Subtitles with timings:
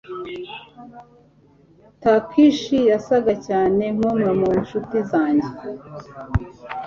[2.03, 5.49] Takeshi yasaga cyane nkumwe mu nshuti zanjye.